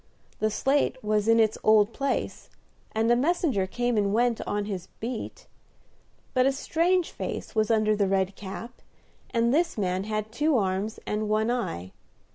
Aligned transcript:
The 0.39 0.49
slate 0.49 0.97
was 1.03 1.27
in 1.27 1.39
its 1.39 1.59
old 1.63 1.93
place, 1.93 2.49
and 2.91 3.11
a 3.11 3.15
messenger 3.15 3.67
came 3.67 3.97
and 3.97 4.11
went 4.11 4.41
on 4.47 4.65
his 4.65 4.87
beat; 4.99 5.45
but 6.33 6.47
a 6.47 6.51
strange 6.51 7.11
face 7.11 7.53
was 7.53 7.69
under 7.69 7.95
the 7.95 8.07
red 8.07 8.35
cap, 8.35 8.81
and 9.29 9.53
this 9.53 9.77
man 9.77 10.05
had 10.05 10.31
two 10.31 10.57
arms 10.57 10.99
and 11.05 11.29
one 11.29 11.51
eye. 11.51 11.91